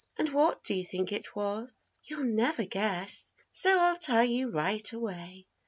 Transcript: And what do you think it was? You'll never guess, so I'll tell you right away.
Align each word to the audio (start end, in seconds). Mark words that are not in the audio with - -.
And 0.17 0.33
what 0.33 0.63
do 0.63 0.73
you 0.73 0.83
think 0.83 1.11
it 1.11 1.35
was? 1.35 1.91
You'll 2.05 2.23
never 2.23 2.65
guess, 2.65 3.35
so 3.51 3.69
I'll 3.79 3.99
tell 3.99 4.23
you 4.25 4.49
right 4.49 4.91
away. 4.93 5.45